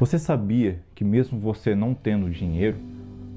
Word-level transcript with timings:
Você 0.00 0.18
sabia 0.18 0.78
que 0.94 1.04
mesmo 1.04 1.38
você 1.38 1.74
não 1.74 1.92
tendo 1.92 2.30
dinheiro, 2.30 2.78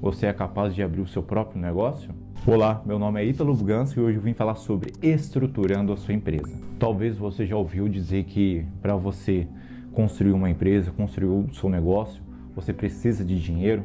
você 0.00 0.24
é 0.24 0.32
capaz 0.32 0.74
de 0.74 0.82
abrir 0.82 1.02
o 1.02 1.06
seu 1.06 1.22
próprio 1.22 1.60
negócio? 1.60 2.08
Olá, 2.46 2.82
meu 2.86 2.98
nome 2.98 3.20
é 3.20 3.26
Ítalo 3.26 3.54
Buganski 3.54 4.00
e 4.00 4.02
hoje 4.02 4.16
eu 4.16 4.22
vim 4.22 4.32
falar 4.32 4.54
sobre 4.54 4.90
estruturando 5.02 5.92
a 5.92 5.96
sua 5.98 6.14
empresa. 6.14 6.58
Talvez 6.78 7.18
você 7.18 7.44
já 7.44 7.54
ouviu 7.54 7.86
dizer 7.86 8.24
que 8.24 8.64
para 8.80 8.96
você 8.96 9.46
construir 9.92 10.32
uma 10.32 10.48
empresa, 10.48 10.90
construir 10.90 11.28
o 11.28 11.52
seu 11.52 11.68
negócio, 11.68 12.22
você 12.56 12.72
precisa 12.72 13.22
de 13.22 13.38
dinheiro. 13.38 13.82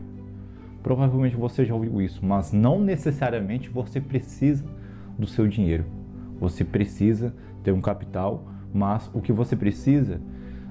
Provavelmente 0.82 1.36
você 1.36 1.66
já 1.66 1.76
ouviu 1.76 2.02
isso, 2.02 2.26
mas 2.26 2.54
não 2.54 2.80
necessariamente 2.80 3.68
você 3.68 4.00
precisa 4.00 4.64
do 5.18 5.28
seu 5.28 5.50
dinheiro. 5.50 5.84
Você 6.40 6.64
precisa 6.64 7.36
ter 7.62 7.74
um 7.74 7.82
capital, 7.82 8.46
mas 8.74 9.12
o 9.14 9.20
que 9.20 9.34
você 9.34 9.54
precisa 9.54 10.22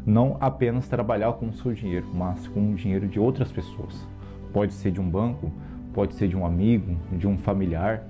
não 0.09 0.39
apenas 0.41 0.89
trabalhar 0.89 1.35
com 1.35 1.49
o 1.49 1.53
seu 1.53 1.75
dinheiro, 1.75 2.07
mas 2.15 2.49
com 2.49 2.73
o 2.73 2.75
dinheiro 2.75 3.07
de 3.07 3.21
outras 3.21 3.53
pessoas. 3.53 4.09
Pode 4.55 4.73
ser 4.73 4.91
de 4.91 4.99
um 4.99 5.09
banco, 5.09 5.53
pode 5.93 6.15
ser 6.15 6.29
de 6.29 6.37
um 6.37 6.47
amigo, 6.47 6.97
de 7.13 7.29
um 7.29 7.37
familiar, 7.37 8.03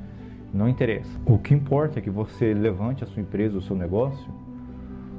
não 0.54 0.68
interessa. 0.68 1.10
O 1.26 1.38
que 1.38 1.52
importa 1.52 1.98
é 1.98 2.02
que 2.02 2.08
você 2.08 2.54
levante 2.54 3.02
a 3.02 3.06
sua 3.06 3.20
empresa, 3.20 3.58
o 3.58 3.60
seu 3.60 3.74
negócio, 3.74 4.30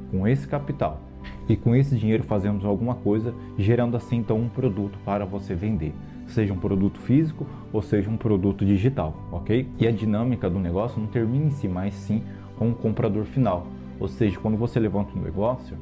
com 0.09 0.26
esse 0.26 0.48
capital. 0.48 1.02
E 1.49 1.57
com 1.57 1.76
esse 1.76 1.98
dinheiro 1.98 2.23
fazemos 2.23 2.63
alguma 2.63 2.96
coisa, 2.96 3.35
gerando 3.57 3.98
assim 3.98 4.16
então 4.16 4.38
um 4.38 4.48
produto 4.48 4.98
para 5.04 5.26
você 5.26 5.54
vender. 5.54 5.93
Seja 6.27 6.54
um 6.54 6.59
produto 6.59 6.98
físico 7.02 7.46
ou 7.73 7.82
seja 7.82 8.09
um 8.09 8.16
produto 8.16 8.66
digital, 8.66 9.13
ok? 9.34 9.68
E 9.77 9.85
a 9.85 9.91
dinâmica 9.91 10.49
do 10.49 10.59
negócio 10.59 10.98
não 10.98 11.07
termina 11.07 11.48
em 11.48 11.52
si, 11.52 11.68
mas 11.68 11.93
sim 11.93 12.23
com 12.57 12.70
o 12.70 12.73
comprador 12.76 13.26
final. 13.26 13.68
Ou 13.99 14.07
seja, 14.07 14.40
quando 14.40 14.55
você 14.55 14.80
levanta 14.80 15.18
um 15.18 15.21
negócio, 15.21 15.76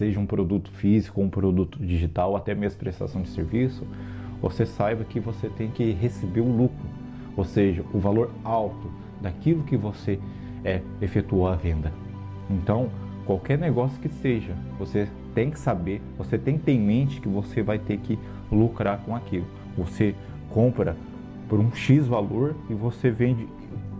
seja 0.00 0.18
um 0.18 0.24
produto 0.24 0.70
físico, 0.70 1.20
um 1.20 1.28
produto 1.28 1.78
digital, 1.78 2.34
até 2.34 2.54
mesmo 2.54 2.78
prestação 2.78 3.20
de 3.20 3.28
serviço, 3.28 3.86
você 4.40 4.64
saiba 4.64 5.04
que 5.04 5.20
você 5.20 5.50
tem 5.50 5.70
que 5.70 5.92
receber 5.92 6.40
o 6.40 6.50
lucro, 6.50 6.86
ou 7.36 7.44
seja, 7.44 7.84
o 7.92 7.98
valor 7.98 8.30
alto 8.42 8.90
daquilo 9.20 9.62
que 9.62 9.76
você 9.76 10.18
é, 10.64 10.80
efetuou 11.02 11.46
a 11.46 11.54
venda. 11.54 11.92
Então, 12.48 12.88
qualquer 13.26 13.58
negócio 13.58 14.00
que 14.00 14.08
seja, 14.08 14.54
você 14.78 15.06
tem 15.34 15.50
que 15.50 15.58
saber, 15.58 16.00
você 16.16 16.38
tem 16.38 16.56
que 16.56 16.64
ter 16.64 16.72
em 16.72 16.80
mente 16.80 17.20
que 17.20 17.28
você 17.28 17.62
vai 17.62 17.78
ter 17.78 17.98
que 17.98 18.18
lucrar 18.50 19.02
com 19.04 19.14
aquilo. 19.14 19.44
Você 19.76 20.14
compra 20.48 20.96
por 21.46 21.60
um 21.60 21.70
X 21.74 22.06
valor 22.06 22.56
e 22.70 22.74
você 22.74 23.10
vende 23.10 23.46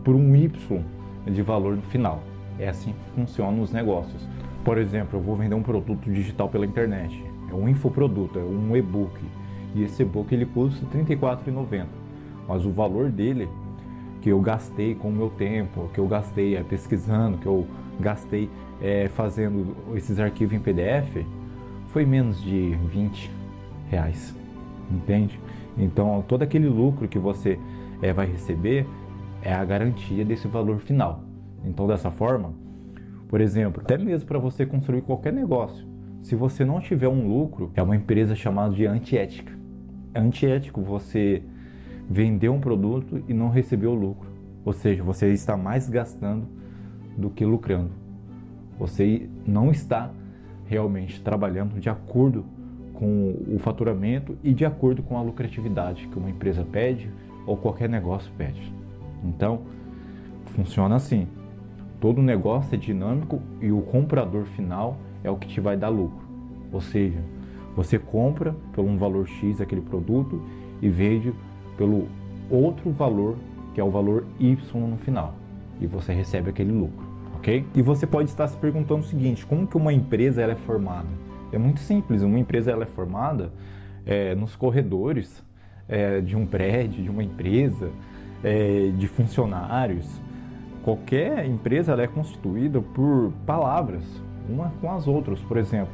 por 0.03 0.15
um 0.15 0.35
Y 0.35 0.83
de 1.27 1.43
valor 1.43 1.77
no 1.77 1.83
final. 1.83 2.23
É 2.59 2.71
assim 2.71 2.93
que 2.93 3.21
funcionam 3.21 3.61
os 3.61 3.71
negócios. 3.71 4.27
Por 4.65 4.77
exemplo, 4.77 5.19
eu 5.19 5.23
vou 5.23 5.37
vender 5.37 5.55
um 5.55 5.63
produto 5.63 6.11
digital 6.11 6.49
pela 6.49 6.67
internet. 6.67 7.25
É 7.51 7.55
um 7.55 7.69
infoproduto, 7.69 8.39
é 8.39 8.43
um 8.43 8.77
e-book. 8.77 9.19
E 9.75 9.83
esse 9.83 10.03
e-book 10.03 10.33
ele 10.35 10.45
custa 10.47 10.85
R$ 10.97 11.05
34,90. 11.05 11.87
Mas 12.47 12.65
o 12.67 12.71
valor 12.71 13.11
dele, 13.11 13.49
que 14.21 14.29
eu 14.29 14.41
gastei 14.41 14.95
com 14.95 15.09
o 15.09 15.13
meu 15.13 15.31
tempo, 15.31 15.89
que 15.95 16.01
eu 16.01 16.07
gastei 16.07 16.57
é, 16.57 16.63
pesquisando, 16.63 17.39
que 17.39 17.47
eu 17.47 17.67
gastei 17.99 18.51
é, 18.83 19.09
fazendo 19.09 19.77
esses 19.95 20.19
arquivos 20.19 20.55
em 20.55 20.61
PDF, 20.61 21.25
foi 21.89 22.05
menos 22.05 22.43
de 22.43 22.77
20 22.93 23.31
reais. 23.89 24.35
Entende? 24.91 25.41
Então, 25.79 26.23
todo 26.27 26.43
aquele 26.43 26.69
lucro 26.69 27.09
que 27.09 27.19
você 27.19 27.59
é, 28.03 28.13
vai 28.13 28.27
receber 28.27 28.87
é 29.43 29.55
a 29.55 29.65
garantia 29.65 30.25
desse 30.25 30.49
valor 30.49 30.79
final. 30.79 31.23
Então, 31.65 31.87
dessa 31.87 32.11
forma, 32.11 32.53
por 33.31 33.41
exemplo, 33.41 33.81
até 33.81 33.97
mesmo 33.97 34.27
para 34.27 34.41
você 34.41 34.67
construir 34.67 35.03
qualquer 35.03 35.33
negócio, 35.33 35.87
se 36.21 36.35
você 36.35 36.65
não 36.65 36.81
tiver 36.81 37.07
um 37.07 37.29
lucro, 37.29 37.71
é 37.77 37.83
uma 37.83 37.95
empresa 37.95 38.35
chamada 38.35 38.75
de 38.75 38.85
antiética. 38.85 39.53
É 40.13 40.19
antiético 40.19 40.83
você 40.83 41.41
vender 42.11 42.49
um 42.49 42.59
produto 42.59 43.23
e 43.29 43.33
não 43.33 43.49
receber 43.49 43.87
o 43.87 43.95
lucro. 43.95 44.29
Ou 44.65 44.73
seja, 44.73 45.05
você 45.05 45.33
está 45.33 45.57
mais 45.57 45.89
gastando 45.89 46.45
do 47.17 47.31
que 47.31 47.45
lucrando. 47.45 47.93
Você 48.77 49.31
não 49.47 49.71
está 49.71 50.11
realmente 50.67 51.23
trabalhando 51.23 51.79
de 51.79 51.89
acordo 51.89 52.45
com 52.95 53.37
o 53.47 53.61
faturamento 53.61 54.37
e 54.43 54.53
de 54.53 54.65
acordo 54.65 55.05
com 55.05 55.17
a 55.17 55.23
lucratividade 55.23 56.09
que 56.09 56.19
uma 56.19 56.31
empresa 56.31 56.65
pede 56.65 57.09
ou 57.47 57.57
qualquer 57.57 57.89
negócio 57.89 58.33
pede. 58.37 58.75
Então, 59.23 59.61
funciona 60.47 60.97
assim. 60.97 61.29
Todo 62.01 62.23
negócio 62.23 62.75
é 62.75 62.79
dinâmico 62.79 63.43
e 63.61 63.71
o 63.71 63.83
comprador 63.83 64.45
final 64.57 64.97
é 65.23 65.31
o 65.31 65.37
que 65.37 65.47
te 65.47 65.61
vai 65.61 65.77
dar 65.77 65.91
lucro. 65.91 66.27
Ou 66.73 66.81
seja, 66.81 67.19
você 67.77 67.99
compra 67.99 68.57
por 68.73 68.85
um 68.85 68.97
valor 68.97 69.29
X 69.29 69.61
aquele 69.61 69.83
produto 69.83 70.41
e 70.81 70.89
vende 70.89 71.33
pelo 71.77 72.09
outro 72.51 72.91
valor, 72.91 73.37
que 73.75 73.81
é 73.81 73.85
o 73.85 73.91
valor 73.91 74.25
Y 74.39 74.57
no 74.89 74.97
final. 74.97 75.35
E 75.81 75.87
você 75.87 76.13
recebe 76.13 76.51
aquele 76.51 76.73
lucro, 76.73 77.07
ok? 77.37 77.67
E 77.75 77.83
você 77.83 78.07
pode 78.07 78.31
estar 78.31 78.49
se 78.49 78.57
perguntando 78.57 79.01
o 79.01 79.07
seguinte, 79.07 79.45
como 79.45 79.67
que 79.67 79.77
uma 79.77 79.93
empresa 79.93 80.41
ela 80.41 80.53
é 80.53 80.57
formada? 80.57 81.09
É 81.53 81.59
muito 81.59 81.81
simples, 81.81 82.23
uma 82.23 82.39
empresa 82.39 82.71
ela 82.71 82.85
é 82.85 82.87
formada 82.87 83.53
é, 84.07 84.35
nos 84.35 84.57
corredores 84.57 85.45
é, 85.89 86.21
de 86.21 86.37
um 86.37 86.47
prédio, 86.47 87.03
de 87.03 87.11
uma 87.11 87.23
empresa, 87.23 87.91
é, 88.43 88.91
de 88.97 89.07
funcionários, 89.07 90.07
Qualquer 90.83 91.47
empresa 91.47 91.93
é 91.95 92.07
constituída 92.07 92.81
por 92.81 93.33
palavras, 93.47 94.03
uma 94.49 94.73
com 94.81 94.91
as 94.91 95.07
outras. 95.07 95.39
Por 95.41 95.57
exemplo, 95.57 95.93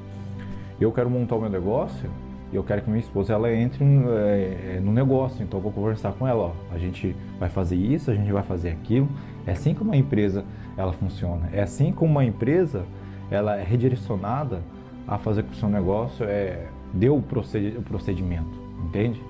eu 0.81 0.93
quero 0.93 1.11
montar 1.11 1.37
o 1.37 1.41
meu 1.41 1.51
negócio 1.51 2.09
e 2.53 2.57
eu 2.57 2.63
quero 2.63 2.83
que 2.83 2.89
minha 2.89 3.01
esposa 3.01 3.33
ela 3.33 3.53
entre 3.53 3.85
é, 3.85 4.81
no 4.83 4.93
negócio, 4.93 5.43
então 5.43 5.59
eu 5.59 5.63
vou 5.63 5.73
conversar 5.73 6.13
com 6.13 6.27
ela. 6.27 6.45
Ó, 6.45 6.53
a 6.75 6.79
gente 6.79 7.17
vai 7.41 7.49
fazer 7.49 7.77
isso, 7.77 8.11
a 8.11 8.15
gente 8.15 8.31
vai 8.31 8.43
fazer 8.45 8.71
aquilo. 8.71 9.09
É 9.47 9.53
assim 9.53 9.75
que 9.75 9.83
uma 9.83 9.97
empresa 9.97 10.45
ela 10.77 10.93
funciona. 10.93 11.49
É 11.53 11.63
assim 11.63 11.93
como 11.93 12.13
uma 12.13 12.25
empresa 12.25 12.85
ela 13.31 13.57
é 13.57 13.65
redirecionada 13.65 14.63
a 15.07 15.19
fazer 15.19 15.43
com 15.43 15.51
que 15.51 15.57
o 15.57 15.59
seu 15.59 15.69
negócio 15.69 16.25
é, 16.25 16.69
dê 16.93 17.09
o 17.09 17.21
procedimento, 17.21 18.61
entende? 18.85 19.21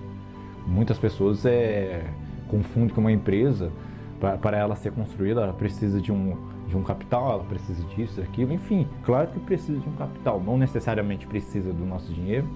Muitas 0.66 0.98
pessoas 0.98 1.46
é, 1.46 2.02
confundem 2.48 2.90
que 2.90 2.98
uma 2.98 3.12
empresa 3.12 3.70
para 4.18 4.56
ela 4.56 4.74
ser 4.76 4.92
construída, 4.92 5.42
ela 5.42 5.52
precisa 5.52 6.00
de 6.00 6.10
um, 6.10 6.36
de 6.66 6.76
um 6.76 6.82
capital, 6.82 7.32
ela 7.32 7.44
precisa 7.44 7.82
disso, 7.88 8.20
daquilo, 8.20 8.52
enfim, 8.52 8.88
claro 9.04 9.28
que 9.28 9.40
precisa 9.40 9.78
de 9.78 9.88
um 9.88 9.92
capital, 9.92 10.40
não 10.40 10.56
necessariamente 10.56 11.26
precisa 11.26 11.72
do 11.72 11.84
nosso 11.84 12.12
dinheiro, 12.12 12.48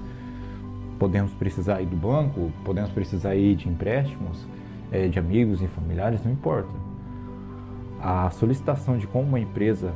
podemos 0.98 1.32
precisar 1.34 1.80
ir 1.80 1.86
do 1.86 1.96
banco, 1.96 2.50
podemos 2.64 2.90
precisar 2.90 3.34
ir 3.34 3.56
de 3.56 3.68
empréstimos, 3.68 4.46
é, 4.90 5.08
de 5.08 5.18
amigos 5.18 5.62
e 5.62 5.68
familiares, 5.68 6.22
não 6.24 6.32
importa. 6.32 6.70
A 8.00 8.30
solicitação 8.30 8.96
de 8.96 9.06
como 9.06 9.28
uma 9.28 9.40
empresa 9.40 9.92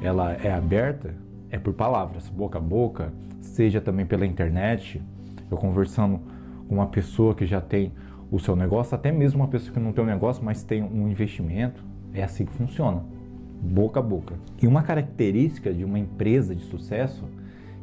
ela 0.00 0.32
é 0.32 0.52
aberta 0.52 1.14
é 1.50 1.58
por 1.58 1.72
palavras, 1.72 2.28
boca 2.28 2.58
a 2.58 2.60
boca, 2.60 3.12
seja 3.40 3.80
também 3.80 4.06
pela 4.06 4.26
internet, 4.26 5.02
eu 5.50 5.56
conversando 5.56 6.20
com 6.68 6.74
uma 6.74 6.86
pessoa 6.86 7.34
que 7.34 7.46
já 7.46 7.60
tem 7.60 7.92
o 8.30 8.38
seu 8.38 8.54
negócio, 8.54 8.94
até 8.94 9.10
mesmo 9.10 9.40
uma 9.40 9.48
pessoa 9.48 9.72
que 9.72 9.80
não 9.80 9.92
tem 9.92 10.04
um 10.04 10.06
negócio, 10.06 10.44
mas 10.44 10.62
tem 10.62 10.82
um 10.82 11.08
investimento, 11.08 11.82
é 12.12 12.22
assim 12.22 12.44
que 12.44 12.52
funciona, 12.52 13.02
boca 13.60 14.00
a 14.00 14.02
boca. 14.02 14.34
E 14.60 14.66
uma 14.66 14.82
característica 14.82 15.72
de 15.72 15.84
uma 15.84 15.98
empresa 15.98 16.54
de 16.54 16.62
sucesso 16.62 17.24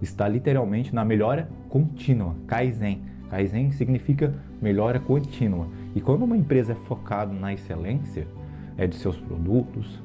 está 0.01 0.27
literalmente 0.27 0.93
na 0.93 1.03
melhora 1.03 1.49
contínua, 1.69 2.35
Kaizen. 2.47 3.01
Kaizen 3.29 3.71
significa 3.71 4.33
melhora 4.61 4.99
contínua. 4.99 5.67
E 5.95 6.01
quando 6.01 6.23
uma 6.23 6.37
empresa 6.37 6.73
é 6.73 6.75
focada 6.75 7.33
na 7.33 7.53
excelência 7.53 8.27
é, 8.77 8.85
de 8.85 8.95
seus 8.95 9.17
produtos, 9.17 10.01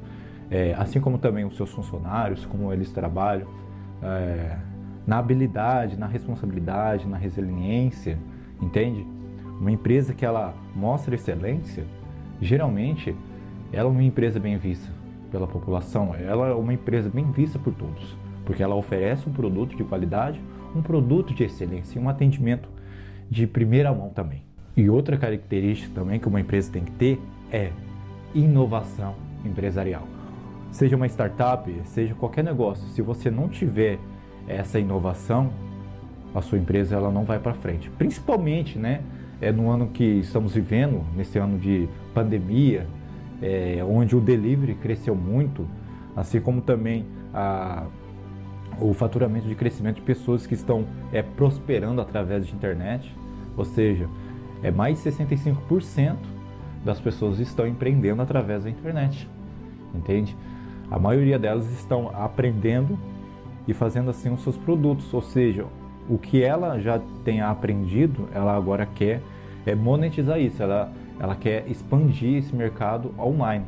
é, 0.51 0.75
assim 0.75 1.01
como 1.01 1.19
também 1.19 1.45
os 1.45 1.57
seus 1.57 1.71
funcionários, 1.71 2.45
como 2.47 2.73
eles 2.73 2.91
trabalham, 2.91 3.47
é, 4.03 4.57
na 5.07 5.19
habilidade, 5.19 5.99
na 5.99 6.07
responsabilidade, 6.07 7.07
na 7.07 7.17
resiliência, 7.17 8.19
entende? 8.61 9.07
Uma 9.61 9.71
empresa 9.71 10.15
que 10.15 10.25
ela 10.25 10.55
mostra 10.75 11.15
excelência, 11.15 11.85
geralmente 12.41 13.15
ela 13.71 13.91
é 13.91 13.93
uma 13.93 14.03
empresa 14.03 14.41
bem 14.41 14.57
vista 14.57 14.91
pela 15.31 15.47
população, 15.47 16.15
ela 16.15 16.49
é 16.49 16.55
uma 16.55 16.73
empresa 16.73 17.11
bem 17.11 17.31
vista 17.31 17.59
por 17.59 17.75
todos, 17.75 18.17
porque 18.47 18.63
ela 18.63 18.75
oferece 18.75 19.29
um 19.29 19.33
produto 19.33 19.77
de 19.77 19.85
qualidade, 19.85 20.41
um 20.75 20.81
produto 20.81 21.35
de 21.35 21.45
excelência 21.45 21.99
e 21.99 22.03
um 22.03 22.09
atendimento 22.09 22.71
de 23.29 23.47
primeira 23.47 23.93
mão 23.93 24.09
também. 24.09 24.43
E 24.75 24.89
outra 24.89 25.19
característica 25.19 25.95
também 25.95 26.19
que 26.19 26.27
uma 26.27 26.41
empresa 26.41 26.73
tem 26.73 26.83
que 26.83 26.93
ter 26.93 27.21
é 27.53 27.71
inovação 28.35 29.15
empresarial. 29.45 30.09
Seja 30.71 30.97
uma 30.97 31.07
startup, 31.07 31.71
seja 31.85 32.15
qualquer 32.15 32.45
negócio, 32.45 32.89
se 32.89 33.03
você 33.03 33.31
não 33.31 33.47
tiver 33.47 33.99
essa 34.49 34.79
inovação, 34.79 35.51
a 36.35 36.41
sua 36.41 36.57
empresa 36.57 36.97
ela 36.97 37.11
não 37.11 37.25
vai 37.25 37.39
para 37.39 37.53
frente. 37.53 37.91
Principalmente, 37.91 38.79
né, 38.79 39.03
é, 39.41 39.51
no 39.51 39.71
ano 39.71 39.89
que 39.89 40.05
estamos 40.05 40.55
vivendo, 40.55 41.05
nesse 41.17 41.39
ano 41.39 41.59
de 41.59 41.89
pandemia, 42.13 42.87
é, 43.43 43.83
onde 43.83 44.15
o 44.15 44.21
delivery 44.21 44.75
cresceu 44.75 45.15
muito, 45.15 45.67
assim 46.15 46.41
como 46.41 46.61
também 46.61 47.07
a, 47.33 47.85
o 48.81 48.93
faturamento 48.93 49.49
de 49.49 49.55
crescimento 49.55 49.97
de 49.97 50.03
pessoas 50.03 50.47
que 50.47 50.55
estão 50.55 50.87
é, 51.13 51.23
prosperando 51.23 52.01
através 52.01 52.47
de 52.47 52.55
internet, 52.55 53.15
ou 53.57 53.65
seja, 53.65 54.09
é 54.63 54.71
mais 54.71 55.03
de 55.03 55.11
65% 55.11 56.17
das 56.85 57.01
pessoas 57.01 57.39
estão 57.39 57.67
empreendendo 57.67 58.23
através 58.23 58.65
da 58.65 58.71
internet, 58.71 59.29
entende? 59.95 60.37
A 60.91 60.99
maioria 60.99 61.39
delas 61.39 61.71
estão 61.73 62.11
aprendendo 62.15 62.99
e 63.67 63.73
fazendo 63.73 64.11
assim 64.11 64.33
os 64.33 64.43
seus 64.43 64.57
produtos, 64.57 65.13
ou 65.13 65.23
seja, 65.23 65.67
o 66.11 66.19
que 66.19 66.43
ela 66.43 66.81
já 66.81 67.01
tenha 67.25 67.49
aprendido, 67.49 68.29
ela 68.35 68.57
agora 68.57 68.85
quer 68.85 69.23
é, 69.65 69.75
monetizar 69.77 70.41
isso, 70.41 70.61
ela, 70.61 70.93
ela 71.21 71.37
quer 71.37 71.65
expandir 71.71 72.39
esse 72.39 72.55
mercado 72.55 73.15
online, 73.17 73.65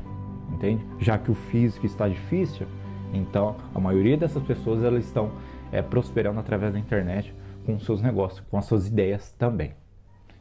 entende? 0.53 0.85
Já 0.99 1.17
que 1.17 1.31
o 1.31 1.35
físico 1.35 1.87
está 1.87 2.09
difícil, 2.09 2.67
então 3.15 3.55
a 3.73 3.79
maioria 3.79 4.17
dessas 4.17 4.43
pessoas 4.43 4.83
elas 4.83 5.05
estão 5.05 5.31
é, 5.71 5.81
prosperando 5.81 6.41
através 6.41 6.73
da 6.73 6.79
internet 6.79 7.33
com 7.65 7.79
seus 7.79 8.03
negócios, 8.03 8.41
com 8.51 8.59
as 8.59 8.65
suas 8.65 8.89
ideias 8.89 9.33
também. 9.39 9.73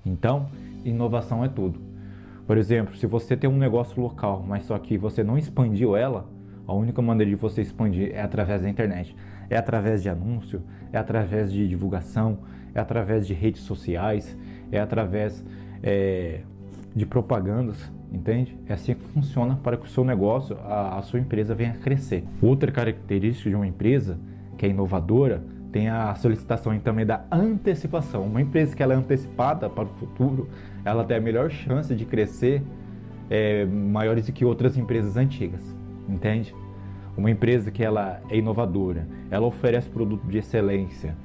Então, 0.03 0.47
inovação 0.83 1.45
é 1.45 1.47
tudo. 1.47 1.79
Por 2.47 2.57
exemplo, 2.57 2.95
se 2.97 3.05
você 3.05 3.37
tem 3.37 3.47
um 3.47 3.57
negócio 3.57 4.01
local, 4.01 4.43
mas 4.47 4.65
só 4.65 4.77
que 4.79 4.97
você 4.97 5.23
não 5.23 5.37
expandiu 5.37 5.95
ela, 5.95 6.27
a 6.67 6.73
única 6.73 7.01
maneira 7.01 7.29
de 7.29 7.35
você 7.35 7.61
expandir 7.61 8.11
é 8.11 8.21
através 8.21 8.63
da 8.63 8.69
internet. 8.69 9.15
É 9.51 9.57
através 9.57 10.01
de 10.01 10.09
anúncio, 10.09 10.61
é 10.93 10.97
através 10.97 11.51
de 11.51 11.67
divulgação, 11.67 12.39
é 12.73 12.79
através 12.79 13.27
de 13.27 13.33
redes 13.33 13.61
sociais, 13.63 14.37
é 14.71 14.79
através 14.79 15.43
é, 15.83 16.39
de 16.95 17.05
propagandas, 17.05 17.91
entende? 18.09 18.57
É 18.65 18.71
assim 18.71 18.95
que 18.95 19.03
funciona 19.09 19.59
para 19.61 19.75
que 19.75 19.85
o 19.85 19.89
seu 19.89 20.05
negócio, 20.05 20.57
a, 20.63 20.97
a 20.97 21.01
sua 21.01 21.19
empresa 21.19 21.53
venha 21.53 21.71
a 21.71 21.75
crescer. 21.75 22.23
Outra 22.41 22.71
característica 22.71 23.49
de 23.49 23.55
uma 23.55 23.67
empresa 23.67 24.17
que 24.57 24.65
é 24.65 24.69
inovadora 24.69 25.43
tem 25.69 25.89
a 25.89 26.15
solicitação 26.15 26.77
também 26.79 27.05
da 27.05 27.25
antecipação. 27.29 28.23
Uma 28.23 28.41
empresa 28.41 28.73
que 28.73 28.81
ela 28.81 28.93
é 28.93 28.97
antecipada 28.97 29.69
para 29.69 29.83
o 29.83 29.93
futuro, 29.95 30.47
ela 30.85 31.03
tem 31.03 31.17
a 31.17 31.21
melhor 31.21 31.49
chance 31.49 31.93
de 31.93 32.05
crescer 32.05 32.63
é, 33.29 33.65
maiores 33.65 34.27
do 34.27 34.31
que 34.31 34.45
outras 34.45 34.77
empresas 34.77 35.17
antigas, 35.17 35.75
entende? 36.07 36.55
Uma 37.17 37.29
empresa 37.29 37.69
que 37.71 37.83
ela 37.83 38.21
é 38.29 38.37
inovadora, 38.37 39.07
ela 39.29 39.45
oferece 39.45 39.89
produto 39.89 40.25
de 40.27 40.37
excelência, 40.37 41.15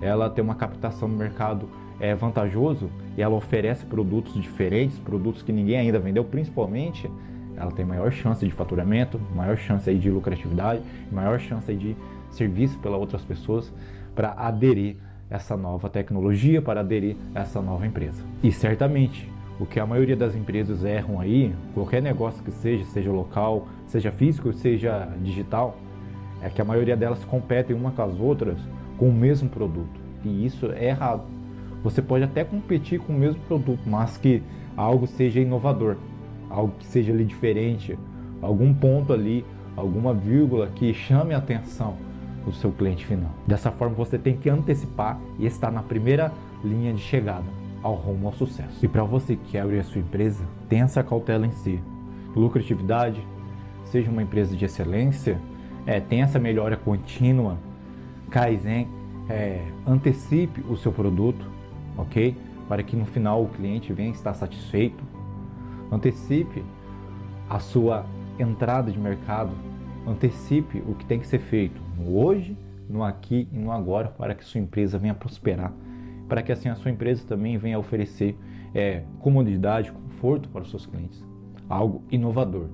ela 0.00 0.28
tem 0.30 0.42
uma 0.42 0.54
captação 0.54 1.08
no 1.08 1.16
mercado 1.16 1.68
é, 2.00 2.14
vantajoso 2.14 2.90
e 3.16 3.22
ela 3.22 3.34
oferece 3.34 3.84
produtos 3.86 4.34
diferentes, 4.34 4.98
produtos 4.98 5.42
que 5.42 5.52
ninguém 5.52 5.78
ainda 5.78 5.98
vendeu, 5.98 6.24
principalmente 6.24 7.10
ela 7.56 7.70
tem 7.70 7.84
maior 7.84 8.10
chance 8.10 8.44
de 8.44 8.50
faturamento, 8.50 9.20
maior 9.34 9.56
chance 9.56 9.88
aí 9.88 9.98
de 9.98 10.10
lucratividade, 10.10 10.82
maior 11.12 11.38
chance 11.38 11.70
aí 11.70 11.76
de 11.76 11.96
serviço 12.30 12.78
pelas 12.78 12.98
outras 12.98 13.22
pessoas 13.22 13.72
para 14.14 14.32
aderir 14.32 14.96
essa 15.30 15.56
nova 15.56 15.88
tecnologia, 15.88 16.60
para 16.60 16.80
aderir 16.80 17.16
essa 17.34 17.60
nova 17.62 17.86
empresa. 17.86 18.24
E 18.42 18.50
certamente 18.50 19.30
o 19.58 19.64
que 19.64 19.78
a 19.78 19.86
maioria 19.86 20.16
das 20.16 20.34
empresas 20.34 20.84
erram 20.84 21.20
aí, 21.20 21.54
qualquer 21.74 22.02
negócio 22.02 22.42
que 22.42 22.50
seja, 22.50 22.84
seja 22.86 23.10
local, 23.10 23.68
seja 23.86 24.10
físico, 24.10 24.52
seja 24.52 25.12
digital, 25.22 25.76
é 26.42 26.48
que 26.48 26.60
a 26.60 26.64
maioria 26.64 26.96
delas 26.96 27.24
competem 27.24 27.74
uma 27.74 27.92
com 27.92 28.02
as 28.02 28.18
outras 28.18 28.58
com 28.98 29.08
o 29.08 29.12
mesmo 29.12 29.48
produto. 29.48 30.00
E 30.24 30.44
isso 30.44 30.70
é 30.72 30.86
errado. 30.86 31.22
Você 31.82 32.02
pode 32.02 32.24
até 32.24 32.42
competir 32.42 32.98
com 32.98 33.12
o 33.12 33.16
mesmo 33.16 33.40
produto, 33.42 33.80
mas 33.86 34.16
que 34.16 34.42
algo 34.76 35.06
seja 35.06 35.40
inovador, 35.40 35.96
algo 36.50 36.74
que 36.78 36.86
seja 36.86 37.12
ali 37.12 37.24
diferente, 37.24 37.98
algum 38.42 38.74
ponto 38.74 39.12
ali, 39.12 39.44
alguma 39.76 40.12
vírgula 40.12 40.68
que 40.68 40.92
chame 40.92 41.34
a 41.34 41.38
atenção 41.38 41.94
do 42.44 42.52
seu 42.52 42.72
cliente 42.72 43.06
final. 43.06 43.30
Dessa 43.46 43.70
forma, 43.70 43.94
você 43.94 44.18
tem 44.18 44.36
que 44.36 44.50
antecipar 44.50 45.18
e 45.38 45.46
estar 45.46 45.70
na 45.70 45.82
primeira 45.82 46.32
linha 46.62 46.92
de 46.92 47.00
chegada 47.00 47.63
ao 47.84 47.94
rumo 47.94 48.28
ao 48.28 48.32
sucesso. 48.32 48.82
E 48.82 48.88
para 48.88 49.04
você 49.04 49.36
que 49.36 49.58
abrir 49.58 49.78
a 49.78 49.84
sua 49.84 50.00
empresa, 50.00 50.42
tenha 50.70 50.84
essa 50.84 51.04
cautela 51.04 51.46
em 51.46 51.52
si. 51.52 51.78
Lucratividade, 52.34 53.24
seja 53.84 54.10
uma 54.10 54.22
empresa 54.22 54.56
de 54.56 54.64
excelência, 54.64 55.38
é, 55.86 56.00
tenha 56.00 56.24
essa 56.24 56.38
melhora 56.38 56.78
contínua, 56.78 57.58
Kaizen, 58.30 58.88
é, 59.28 59.62
antecipe 59.86 60.64
o 60.66 60.76
seu 60.78 60.90
produto, 60.90 61.46
ok? 61.98 62.34
Para 62.66 62.82
que 62.82 62.96
no 62.96 63.04
final 63.04 63.42
o 63.42 63.48
cliente 63.48 63.92
venha 63.92 64.10
estar 64.10 64.32
satisfeito. 64.32 65.04
Antecipe 65.92 66.64
a 67.50 67.58
sua 67.58 68.06
entrada 68.38 68.90
de 68.90 68.98
mercado, 68.98 69.52
antecipe 70.06 70.82
o 70.88 70.94
que 70.94 71.04
tem 71.04 71.20
que 71.20 71.26
ser 71.26 71.38
feito 71.38 71.80
no 71.98 72.16
hoje, 72.18 72.56
no 72.88 73.04
aqui 73.04 73.46
e 73.52 73.58
no 73.58 73.70
agora 73.70 74.08
para 74.08 74.34
que 74.34 74.42
sua 74.42 74.60
empresa 74.60 74.98
venha 74.98 75.14
prosperar, 75.14 75.72
para 76.28 76.42
que 76.42 76.52
assim 76.52 76.68
a 76.68 76.74
sua 76.74 76.90
empresa 76.90 77.26
também 77.26 77.56
venha 77.56 77.78
oferecer 77.78 78.36
é, 78.74 79.02
comodidade, 79.20 79.92
conforto 79.92 80.48
para 80.48 80.62
os 80.62 80.70
seus 80.70 80.86
clientes, 80.86 81.24
algo 81.68 82.02
inovador. 82.10 82.68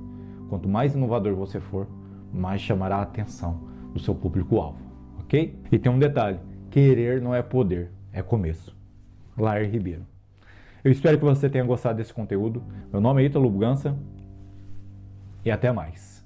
Quanto 0.49 0.69
mais 0.69 0.95
inovador 0.95 1.35
você 1.35 1.61
for, 1.61 1.87
mais 2.33 2.61
chamará 2.61 2.97
a 2.97 3.03
atenção 3.03 3.69
do 3.93 4.01
seu 4.01 4.15
público-alvo, 4.15 4.79
ok? 5.19 5.59
E 5.71 5.79
tem 5.79 5.91
um 5.91 5.99
detalhe: 5.99 6.39
querer 6.71 7.21
não 7.21 7.35
é 7.35 7.43
poder, 7.43 7.91
é 8.13 8.23
começo. 8.23 8.77
Lair 9.37 9.71
Ribeiro. 9.71 10.07
Eu 10.83 10.91
espero 10.91 11.19
que 11.19 11.25
você 11.25 11.49
tenha 11.49 11.65
gostado 11.65 11.99
desse 11.99 12.13
conteúdo. 12.13 12.63
Meu 12.91 13.01
nome 13.01 13.23
é 13.23 13.27
Ítalo 13.27 13.51
Bugança 13.51 13.97
e 15.45 15.51
até 15.51 15.71
mais. 15.73 16.20